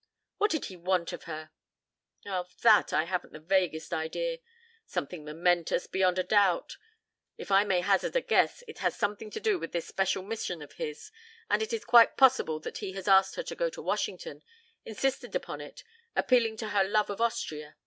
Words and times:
"What 0.39 0.49
did 0.49 0.65
he 0.65 0.75
want 0.77 1.13
of 1.13 1.25
her?" 1.25 1.51
"Of 2.25 2.59
that 2.63 2.91
I 2.91 3.03
haven't 3.03 3.33
the 3.33 3.39
vaguest 3.39 3.93
idea. 3.93 4.39
Something 4.87 5.23
momentous, 5.23 5.85
beyond 5.85 6.17
a 6.17 6.23
doubt. 6.23 6.77
If 7.37 7.51
I 7.51 7.63
may 7.65 7.81
hazard 7.81 8.15
a 8.15 8.21
guess, 8.21 8.63
it 8.67 8.79
has 8.79 8.95
something 8.95 9.29
to 9.29 9.39
do 9.39 9.59
with 9.59 9.73
this 9.73 9.85
special 9.87 10.23
mission 10.23 10.63
of 10.63 10.73
his, 10.73 11.11
and 11.51 11.61
it 11.61 11.71
is 11.71 11.85
quite 11.85 12.17
possible 12.17 12.59
that 12.61 12.79
he 12.79 12.93
has 12.93 13.07
asked 13.07 13.35
her 13.35 13.43
to 13.43 13.55
go 13.55 13.69
to 13.69 13.79
Washington 13.83 14.41
insisted 14.85 15.35
upon 15.35 15.61
it 15.61 15.83
appealing 16.15 16.57
to 16.57 16.69
her 16.69 16.83
love 16.83 17.11
of 17.11 17.21
Austria. 17.21 17.75